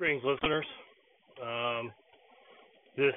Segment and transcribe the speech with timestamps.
[0.00, 0.64] Greetings, listeners.
[1.42, 1.92] Um,
[2.96, 3.12] this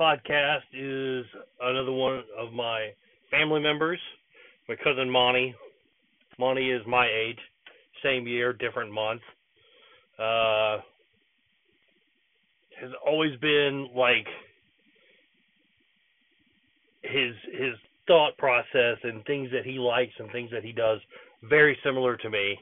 [0.00, 1.24] podcast is
[1.62, 2.88] another one of my
[3.30, 4.00] family members.
[4.68, 5.54] My cousin Monty.
[6.40, 7.38] Monty is my age,
[8.02, 9.20] same year, different month.
[10.18, 10.78] Uh,
[12.80, 14.26] has always been like
[17.02, 17.74] his his
[18.08, 20.98] thought process and things that he likes and things that he does
[21.48, 22.58] very similar to me.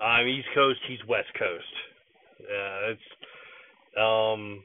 [0.00, 1.87] I'm East Coast, he's West Coast.
[2.40, 3.00] Uh, it's
[4.00, 4.62] um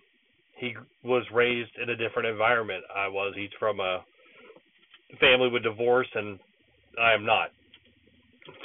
[0.57, 2.83] he was raised in a different environment.
[2.95, 3.33] I was.
[3.35, 4.03] He's from a
[5.19, 6.39] family with divorce and
[7.01, 7.49] I am not.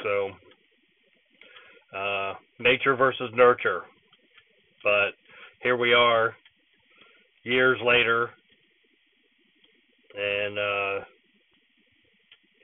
[0.03, 0.31] So
[1.97, 3.83] uh nature versus nurture.
[4.83, 5.11] But
[5.63, 6.35] here we are
[7.45, 8.31] years later
[10.17, 11.05] and uh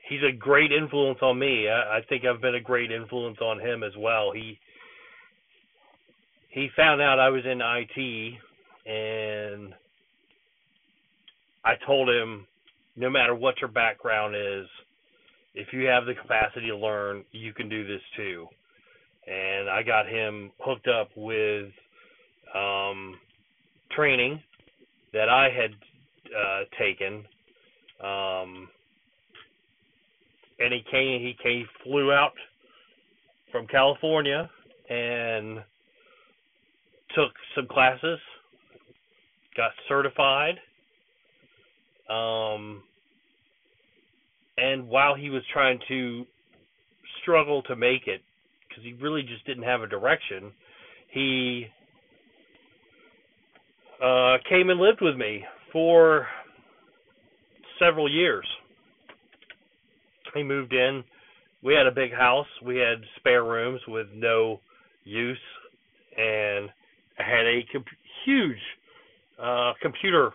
[0.09, 1.67] he's a great influence on me.
[1.67, 4.31] I, I think I've been a great influence on him as well.
[4.33, 4.59] He
[6.55, 8.39] he found out I was in IT
[8.89, 9.73] and
[11.65, 12.47] I told him
[12.95, 14.65] no matter what your background is,
[15.53, 18.47] if you have the capacity to learn, you can do this too.
[19.27, 21.71] And I got him hooked up with
[22.55, 23.19] um,
[23.93, 24.41] training
[25.11, 25.71] that I had
[26.33, 27.25] uh, taken.
[28.01, 28.69] Um,
[30.59, 32.33] and he came he came flew out
[33.51, 34.49] from California
[34.89, 35.59] and
[37.15, 38.19] took some classes,
[39.55, 40.55] got certified.
[42.09, 42.83] Um
[44.57, 46.25] and while he was trying to
[47.21, 48.21] struggle to make it
[48.67, 50.51] because he really just didn't have a direction,
[51.11, 51.65] he
[54.03, 56.27] uh came and lived with me for
[57.79, 58.45] several years
[60.35, 61.03] he moved in.
[61.63, 62.47] We had a big house.
[62.63, 64.59] We had spare rooms with no
[65.03, 65.37] use,
[66.17, 66.69] and
[67.19, 67.87] I had a comp-
[68.25, 68.57] huge
[69.41, 70.31] uh, computer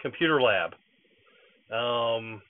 [0.00, 0.72] computer lab.
[1.70, 2.42] Um,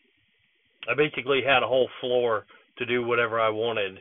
[0.88, 2.46] I basically had a whole floor
[2.78, 3.98] to do whatever I wanted.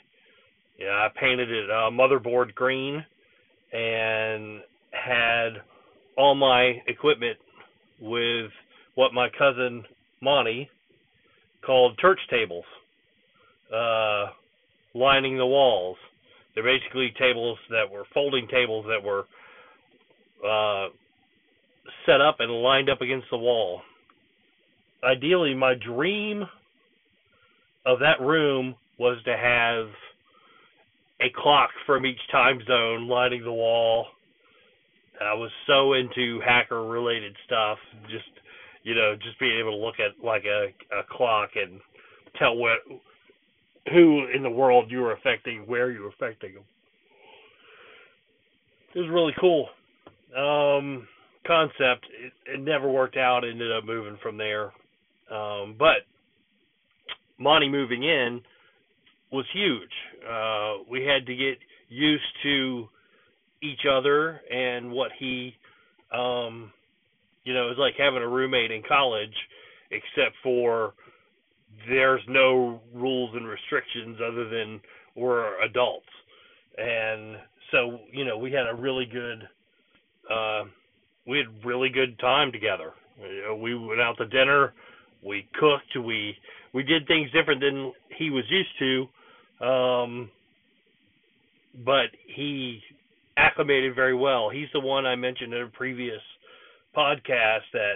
[0.79, 3.03] Yeah, I painted it uh, motherboard green
[3.73, 5.61] and had
[6.17, 7.37] all my equipment
[7.99, 8.51] with
[8.95, 9.83] what my cousin
[10.21, 10.69] Monty
[11.65, 12.65] called church tables,
[13.73, 14.27] uh,
[14.93, 15.97] lining the walls.
[16.53, 19.25] They're basically tables that were folding tables that were
[20.45, 20.89] uh,
[22.05, 23.81] set up and lined up against the wall.
[25.03, 26.43] Ideally, my dream
[27.85, 29.87] of that room was to have
[31.21, 34.07] a clock from each time zone lining the wall.
[35.21, 37.77] I was so into hacker related stuff,
[38.09, 38.25] just
[38.83, 40.67] you know, just being able to look at like a,
[40.97, 41.79] a clock and
[42.37, 42.79] tell what
[43.91, 46.63] who in the world you were affecting, where you were affecting them.
[48.95, 49.69] It was really cool.
[50.35, 51.07] Um,
[51.45, 52.05] concept.
[52.23, 53.43] It, it never worked out.
[53.43, 54.71] Ended up moving from there.
[55.31, 56.05] Um, but
[57.37, 58.41] Monty moving in
[59.31, 59.89] was huge.
[60.27, 61.57] Uh, we had to get
[61.87, 62.87] used to
[63.61, 65.53] each other and what he
[66.11, 66.71] um,
[67.43, 69.33] you know, it's like having a roommate in college,
[69.91, 70.93] except for
[71.87, 74.79] there's no rules and restrictions other than
[75.15, 76.07] we're adults.
[76.77, 77.37] And
[77.71, 79.47] so, you know, we had a really good
[80.31, 80.63] uh
[81.27, 82.91] we had really good time together.
[83.61, 84.73] We went out to dinner,
[85.23, 86.35] we cooked, we
[86.73, 89.65] we did things different than he was used to.
[89.65, 90.31] Um
[91.85, 92.81] but he
[93.37, 94.49] acclimated very well.
[94.49, 96.21] He's the one I mentioned in a previous
[96.95, 97.95] podcast that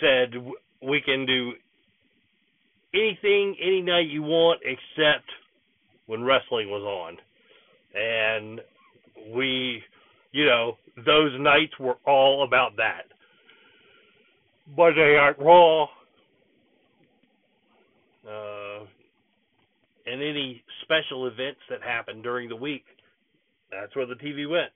[0.00, 0.34] said
[0.82, 1.52] we can do
[2.94, 5.24] anything any night you want except
[6.06, 7.16] when wrestling was on.
[7.94, 8.60] And
[9.34, 9.82] we,
[10.32, 13.04] you know, those nights were all about that.
[14.76, 15.84] Monday Night Raw,
[18.28, 18.84] uh,
[20.06, 22.84] and any special events that happened during the week.
[23.70, 24.70] That's where the TV went.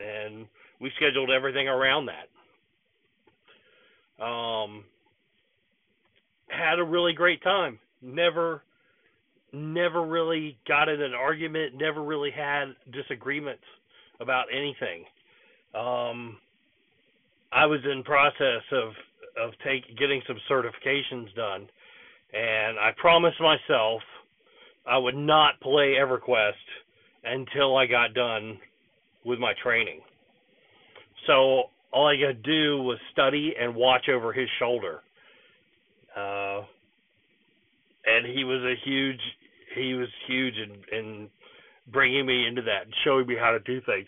[0.00, 0.46] And
[0.80, 2.28] we scheduled everything around that.
[4.24, 4.84] Um,
[6.56, 7.78] had a really great time.
[8.02, 8.62] Never,
[9.52, 11.74] never really got in an argument.
[11.74, 13.62] Never really had disagreements
[14.20, 15.04] about anything.
[15.74, 16.38] Um,
[17.52, 18.92] I was in process of
[19.36, 21.68] of take getting some certifications done,
[22.32, 24.00] and I promised myself
[24.86, 26.52] I would not play EverQuest
[27.24, 28.58] until I got done
[29.24, 30.00] with my training.
[31.26, 35.00] So all I got to do was study and watch over his shoulder.
[36.16, 36.20] Uh,
[38.06, 39.20] and he was a huge,
[39.74, 41.28] he was huge in, in
[41.92, 44.06] bringing me into that and showing me how to do things.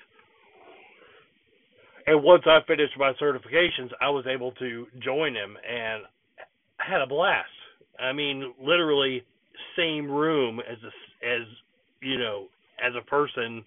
[2.06, 6.04] And once I finished my certifications, I was able to join him and
[6.78, 7.48] had a blast.
[7.98, 9.24] I mean, literally
[9.76, 11.42] same room as a, as
[12.00, 12.46] you know
[12.84, 13.64] as a person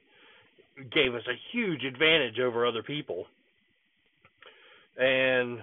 [0.94, 3.25] gave us a huge advantage over other people.
[4.98, 5.60] And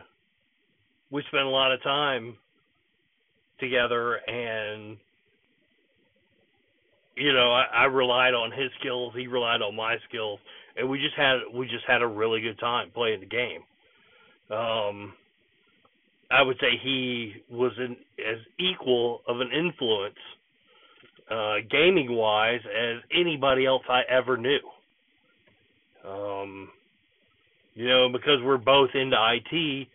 [1.10, 2.36] we spent a lot of time
[3.58, 4.96] together and
[7.16, 10.38] you know, I, I relied on his skills, he relied on my skills,
[10.76, 13.62] and we just had we just had a really good time playing the game.
[14.50, 15.14] Um
[16.28, 20.18] I would say he was an, as equal of an influence
[21.30, 24.60] uh gaming wise as anybody else I ever knew.
[26.06, 26.68] Um
[27.74, 29.88] you know, because we're both into IT,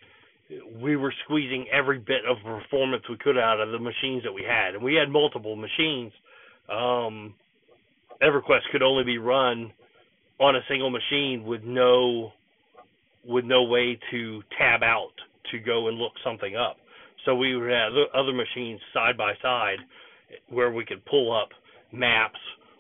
[0.82, 4.44] we were squeezing every bit of performance we could out of the machines that we
[4.44, 6.12] had, and we had multiple machines.
[6.70, 7.34] Um,
[8.22, 9.72] EverQuest could only be run
[10.40, 12.32] on a single machine with no
[13.24, 15.14] with no way to tab out
[15.52, 16.78] to go and look something up.
[17.26, 19.78] So we would have other machines side by side
[20.50, 21.50] where we could pull up
[21.92, 22.40] maps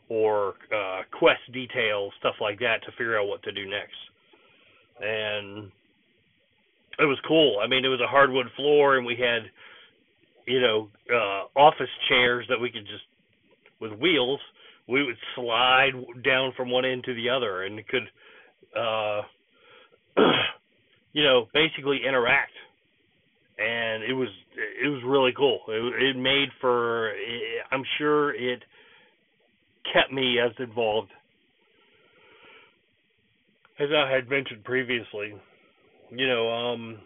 [0.09, 3.93] or uh, quest details, stuff like that, to figure out what to do next.
[4.99, 5.71] And
[7.01, 7.57] it was cool.
[7.63, 9.43] I mean, it was a hardwood floor, and we had,
[10.47, 13.03] you know, uh, office chairs that we could just,
[13.79, 14.39] with wheels,
[14.87, 15.91] we would slide
[16.23, 18.07] down from one end to the other, and could,
[18.77, 19.21] uh,
[21.13, 22.51] you know, basically interact.
[23.57, 24.29] And it was
[24.83, 25.59] it was really cool.
[25.67, 27.11] It, it made for.
[27.71, 28.63] I'm sure it
[29.93, 31.11] kept me as involved
[33.79, 35.33] as I had mentioned previously
[36.11, 36.99] you know, um,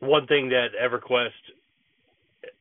[0.00, 1.28] one thing that EverQuest,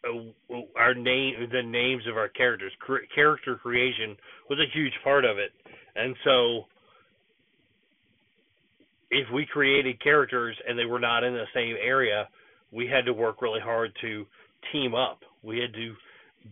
[0.08, 4.16] uh, our name, the names of our characters, cr- character creation
[4.50, 5.52] was a huge part of it,
[5.96, 6.66] and so
[9.12, 12.28] if we created characters and they were not in the same area,
[12.72, 14.26] we had to work really hard to
[14.72, 15.20] team up.
[15.44, 15.94] We had to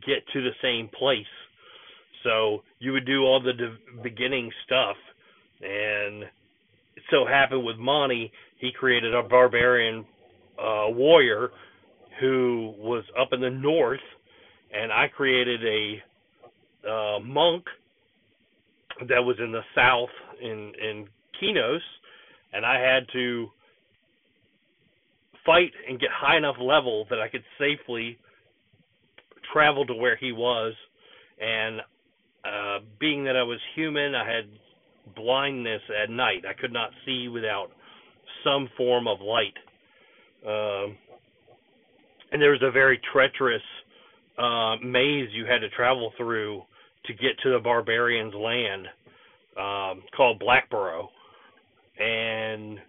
[0.06, 1.26] get to the same place.
[2.24, 4.98] So you would do all the de- beginning stuff,
[5.62, 6.26] and
[7.12, 10.06] so happened with Monty, he created a barbarian
[10.60, 11.50] uh, warrior
[12.20, 14.00] who was up in the north,
[14.74, 17.66] and I created a uh, monk
[19.08, 20.10] that was in the south
[20.42, 21.08] in in
[21.42, 21.80] Qeynos,
[22.54, 23.48] and I had to
[25.46, 28.18] fight and get high enough level that I could safely
[29.54, 30.74] travel to where he was.
[31.42, 31.80] And
[32.44, 34.46] uh, being that I was human, I had
[35.16, 36.44] blindness at night.
[36.48, 37.70] I could not see without
[38.44, 39.54] some form of light.
[40.46, 40.98] Um,
[42.32, 43.62] and there was a very treacherous
[44.38, 46.62] uh, maze you had to travel through
[47.06, 48.88] to get to the barbarians' land
[49.58, 51.08] um, called Blackburrow.
[52.00, 52.80] And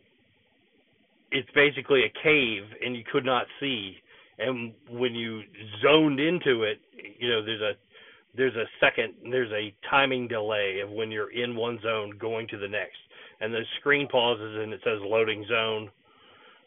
[1.33, 3.97] it's basically a cave, and you could not see.
[4.39, 5.43] And when you
[5.83, 6.79] zoned into it,
[7.19, 7.73] you know, there's a
[8.37, 12.59] there's a second there's a timing delay of when you're in one zone going to
[12.59, 12.99] the next.
[13.41, 15.91] And the screen pauses and it says loading zone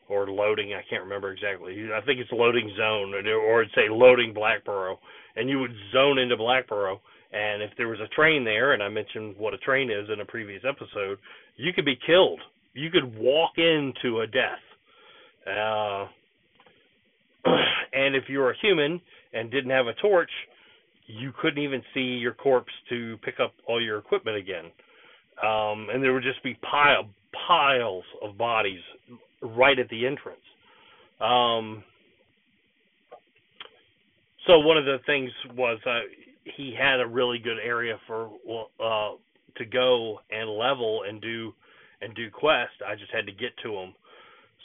[0.09, 1.89] or loading i can't remember exactly.
[1.95, 4.97] I think it's loading zone or it'd say loading blackburrow
[5.35, 6.99] and you would zone into blackburrow
[7.31, 10.19] and if there was a train there and i mentioned what a train is in
[10.19, 11.17] a previous episode
[11.55, 12.39] you could be killed.
[12.73, 14.63] You could walk into a death.
[15.47, 16.07] Uh
[17.93, 18.99] and if you were a human
[19.33, 20.31] and didn't have a torch
[21.07, 24.65] you couldn't even see your corpse to pick up all your equipment again.
[25.43, 27.09] Um, and there would just be pile
[27.47, 28.81] piles of bodies
[29.41, 30.39] right at the entrance.
[31.19, 31.83] Um,
[34.45, 36.01] so one of the things was uh,
[36.55, 38.29] he had a really good area for
[38.79, 39.11] uh,
[39.57, 41.53] to go and level and do
[42.01, 42.73] and do quest.
[42.85, 43.93] I just had to get to him.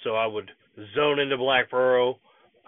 [0.02, 0.50] So I would
[0.95, 2.16] zone into Blackburrow,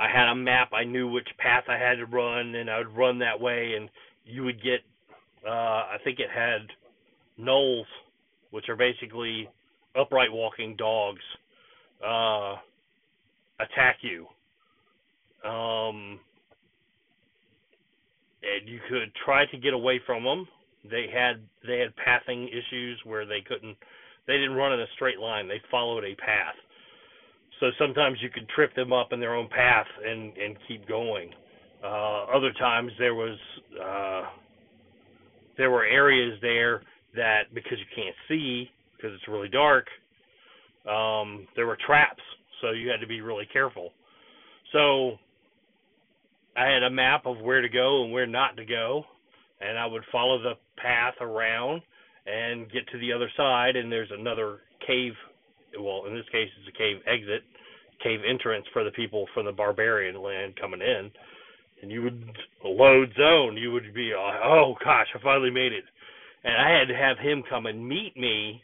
[0.01, 0.71] I had a map.
[0.73, 3.75] I knew which path I had to run, and I would run that way.
[3.77, 3.91] And
[4.25, 4.81] you would get,
[5.47, 6.63] uh, I think it had
[7.39, 7.85] gnolls,
[8.51, 9.49] which are basically
[9.95, 11.21] upright walking dogs,
[12.03, 12.57] uh,
[13.61, 14.27] attack you.
[15.49, 16.19] Um,
[18.43, 20.49] and you could try to get away from them.
[20.91, 23.77] They had they had pathing issues where they couldn't
[24.27, 25.47] they didn't run in a straight line.
[25.47, 26.55] They followed a path
[27.61, 31.31] so sometimes you could trip them up in their own path and and keep going.
[31.83, 33.39] Uh, other times there was
[33.83, 34.23] uh,
[35.57, 36.83] there were areas there
[37.15, 39.87] that because you can't see because it's really dark,
[40.89, 42.23] um, there were traps,
[42.61, 43.93] so you had to be really careful.
[44.73, 45.17] So
[46.57, 49.05] I had a map of where to go and where not to go,
[49.61, 51.83] and I would follow the path around
[52.27, 55.13] and get to the other side, and there's another cave.
[55.79, 57.43] Well, in this case, it's a cave exit,
[58.03, 61.11] cave entrance for the people from the barbarian land coming in.
[61.83, 62.25] And you would
[62.65, 63.57] load zone.
[63.57, 65.85] You would be, oh gosh, I finally made it.
[66.45, 68.63] And I had to have him come and meet me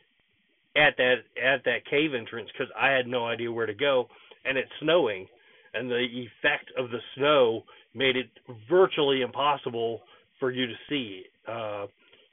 [0.76, 4.08] at that at that cave entrance because I had no idea where to go,
[4.44, 5.26] and it's snowing,
[5.74, 8.28] and the effect of the snow made it
[8.68, 10.02] virtually impossible
[10.38, 11.22] for you to see.
[11.48, 11.86] Uh,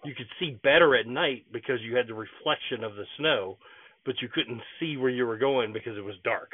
[0.03, 3.57] you could see better at night because you had the reflection of the snow,
[4.05, 6.51] but you couldn't see where you were going because it was dark.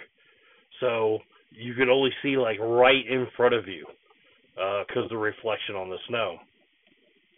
[0.80, 1.20] So
[1.52, 3.86] you could only see like right in front of you
[4.56, 6.38] because uh, the reflection on the snow.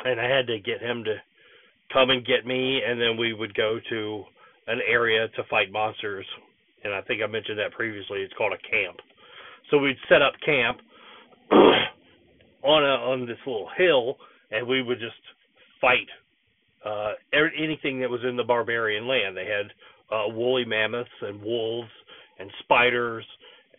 [0.03, 1.15] And I had to get him to
[1.93, 4.23] come and get me, and then we would go to
[4.67, 6.25] an area to fight monsters.
[6.83, 8.21] And I think I mentioned that previously.
[8.21, 8.97] It's called a camp.
[9.69, 10.79] So we'd set up camp
[11.51, 14.17] on a, on this little hill,
[14.49, 15.13] and we would just
[15.79, 16.07] fight
[16.85, 19.35] uh, anything that was in the barbarian land.
[19.35, 19.71] They had
[20.15, 21.89] uh, woolly mammoths and wolves
[22.39, 23.25] and spiders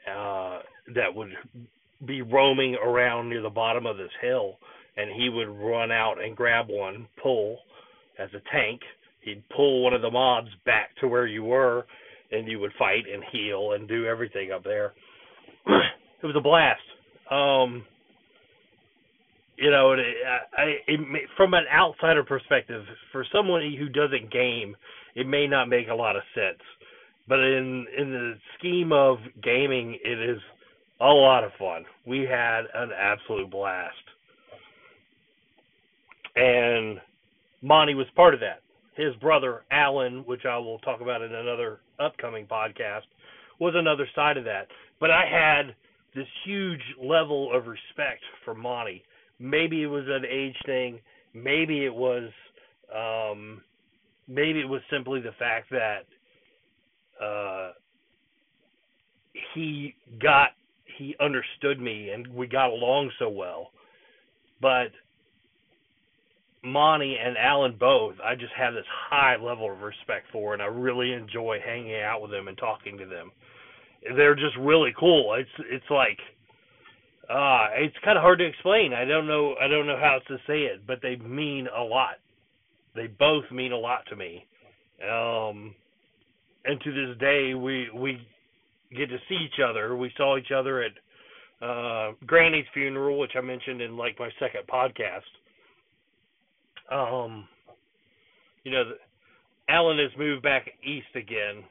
[0.08, 0.60] uh,
[0.94, 1.30] that would
[2.06, 4.56] be roaming around near the bottom of this hill,
[4.96, 7.58] and he would run out and grab one, pull
[8.18, 8.80] as a tank.
[9.20, 11.86] He'd pull one of the mobs back to where you were,
[12.32, 14.92] and you would fight and heal and do everything up there.
[15.66, 16.80] it was a blast.
[17.30, 17.84] Um,
[19.62, 20.00] you know, it,
[20.58, 24.76] I, it, from an outsider perspective, for someone who doesn't game,
[25.14, 26.58] it may not make a lot of sense.
[27.28, 30.40] But in in the scheme of gaming, it is
[31.00, 31.84] a lot of fun.
[32.04, 33.94] We had an absolute blast,
[36.34, 36.98] and
[37.62, 38.62] Monty was part of that.
[38.96, 43.06] His brother Alan, which I will talk about in another upcoming podcast,
[43.60, 44.66] was another side of that.
[44.98, 45.76] But I had
[46.16, 49.04] this huge level of respect for Monty
[49.42, 51.00] maybe it was an age thing.
[51.34, 52.30] Maybe it was
[52.94, 53.60] um,
[54.28, 56.04] maybe it was simply the fact that
[57.22, 57.72] uh,
[59.54, 60.50] he got
[60.96, 63.70] he understood me and we got along so well.
[64.60, 64.88] But
[66.62, 70.66] Monty and Alan both, I just have this high level of respect for, and I
[70.66, 73.32] really enjoy hanging out with them and talking to them.
[74.16, 75.34] They're just really cool.
[75.34, 76.18] It's it's like
[77.32, 78.92] uh, it's kind of hard to explain.
[78.92, 79.54] I don't know.
[79.60, 82.16] I don't know how to say it, but they mean a lot.
[82.94, 84.46] They both mean a lot to me.
[85.02, 85.74] Um,
[86.64, 88.18] and to this day, we we
[88.96, 89.96] get to see each other.
[89.96, 90.92] We saw each other at
[91.66, 95.22] uh, Granny's funeral, which I mentioned in like my second podcast.
[96.90, 97.48] Um,
[98.64, 98.82] you know,
[99.68, 101.64] Alan has moved back east again.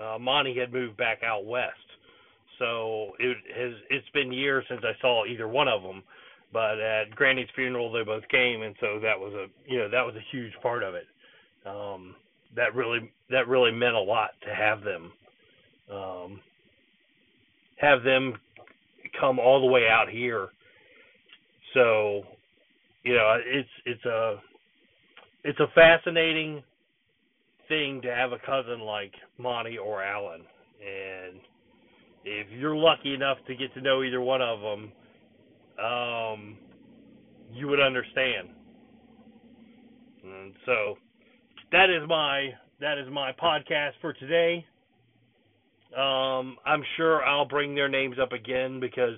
[0.00, 1.72] Uh, Monty had moved back out west.
[2.58, 6.02] So it has it's been years since I saw either one of them.
[6.52, 10.02] But at Granny's funeral, they both came, and so that was a you know that
[10.02, 11.06] was a huge part of it.
[11.66, 12.14] Um,
[12.54, 15.12] that really that really meant a lot to have them
[15.92, 16.40] um,
[17.76, 18.34] have them
[19.20, 20.48] come all the way out here.
[21.74, 22.22] So
[23.02, 24.36] you know it's it's a
[25.44, 26.62] it's a fascinating
[27.68, 30.42] thing to have a cousin like Monty or Alan,
[30.80, 31.40] and
[32.26, 34.92] if you're lucky enough to get to know either one of them,
[35.82, 36.58] um,
[37.52, 38.48] you would understand.
[40.24, 40.96] And so
[41.70, 44.66] that is my that is my podcast for today.
[45.96, 49.16] Um, I'm sure I'll bring their names up again because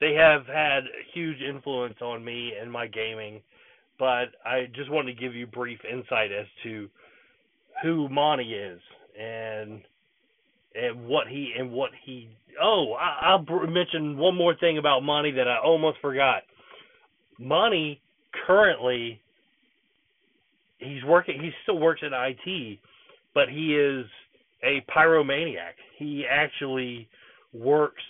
[0.00, 0.80] they have had
[1.14, 3.40] huge influence on me and my gaming.
[3.98, 6.88] But I just wanted to give you brief insight as to
[7.82, 8.80] who Monty is
[9.18, 9.80] and
[10.74, 12.28] and what he and what he.
[12.62, 16.42] Oh, I, I'll mention one more thing about Monty that I almost forgot.
[17.38, 18.00] Monty
[18.46, 19.20] currently
[20.78, 21.40] he's working.
[21.40, 22.78] He still works at IT,
[23.34, 24.06] but he is
[24.62, 25.74] a pyromaniac.
[25.98, 27.08] He actually
[27.52, 28.02] works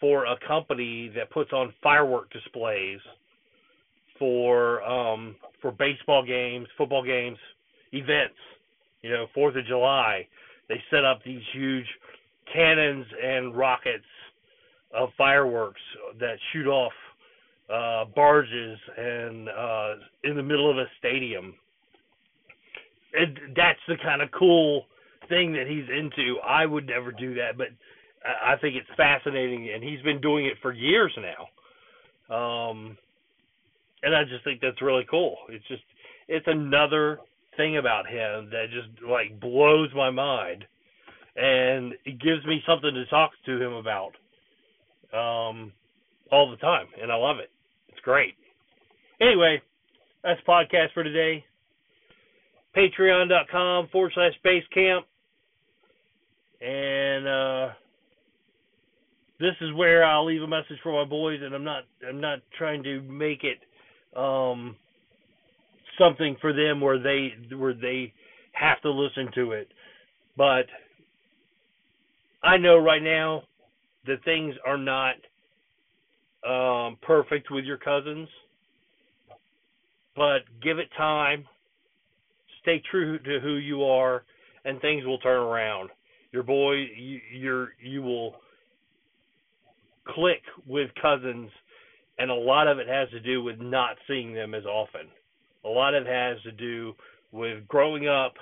[0.00, 2.98] for a company that puts on firework displays
[4.18, 7.38] for um for baseball games, football games,
[7.92, 8.34] events.
[9.02, 10.26] You know, Fourth of July
[10.68, 11.86] they set up these huge
[12.52, 14.04] cannons and rockets
[14.94, 15.80] of fireworks
[16.20, 16.92] that shoot off
[17.72, 19.94] uh, barges and uh,
[20.24, 21.54] in the middle of a stadium.
[23.56, 24.86] That's the kind of cool
[25.28, 26.38] thing that he's into.
[26.40, 27.68] I would never do that, but
[28.24, 31.48] I think it's fascinating, and he's been doing it for years now.
[32.34, 32.96] Um,
[34.02, 35.36] and I just think that's really cool.
[35.48, 35.82] It's just
[36.28, 37.18] it's another
[37.56, 40.64] thing about him that just like blows my mind,
[41.36, 44.12] and it gives me something to talk to him about
[45.12, 45.72] um,
[46.30, 47.50] all the time, and I love it.
[47.88, 48.34] It's great.
[49.20, 49.62] Anyway,
[50.24, 51.44] That's podcast for today.
[52.76, 55.06] Patreon.com forward slash base camp.
[56.60, 57.68] And uh,
[59.40, 62.38] this is where I'll leave a message for my boys, and I'm not I'm not
[62.56, 63.58] trying to make it
[64.16, 64.76] um,
[65.98, 68.12] something for them where they where they
[68.52, 69.68] have to listen to it,
[70.36, 70.66] but
[72.44, 73.42] I know right now
[74.06, 75.14] that things are not
[76.46, 78.28] um, perfect with your cousins,
[80.16, 81.44] but give it time.
[82.62, 84.24] Stay true to who you are,
[84.64, 85.90] and things will turn around.
[86.32, 88.36] Your boy, you, you're you will
[90.08, 91.50] click with cousins,
[92.18, 95.08] and a lot of it has to do with not seeing them as often.
[95.64, 96.92] A lot of it has to do
[97.30, 98.34] with growing up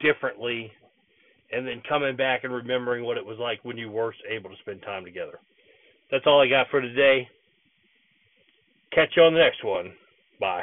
[0.00, 0.70] differently
[1.52, 4.56] and then coming back and remembering what it was like when you were able to
[4.60, 5.38] spend time together.
[6.10, 7.28] That's all I got for today.
[8.92, 9.92] Catch you on the next one.
[10.40, 10.62] Bye.